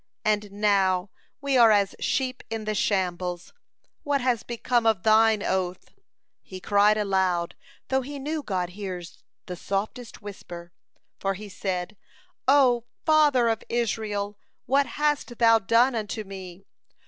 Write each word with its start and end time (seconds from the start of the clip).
And 0.25 0.51
now 0.51 1.11
we 1.41 1.59
are 1.59 1.69
as 1.69 1.93
sheep 1.99 2.41
in 2.49 2.65
the 2.65 2.73
shambles. 2.73 3.53
What 4.01 4.19
has 4.19 4.41
become 4.41 4.87
of 4.87 5.03
Thine 5.03 5.43
oath?" 5.43 5.91
(124) 6.41 6.41
He 6.41 6.59
cried 6.59 6.97
aloud, 6.97 7.55
though 7.89 8.01
he 8.01 8.17
knew 8.17 8.41
God 8.41 8.69
hears 8.69 9.23
the 9.45 9.55
softest 9.55 10.19
whisper, 10.19 10.71
for 11.19 11.35
he 11.35 11.47
said: 11.47 11.97
"O 12.47 12.85
Father 13.05 13.47
of 13.47 13.61
Israel, 13.69 14.39
what 14.65 14.87
hast 14.87 15.37
Thou 15.37 15.59
done 15.59 15.93
unto 15.93 16.23
me? 16.23 16.65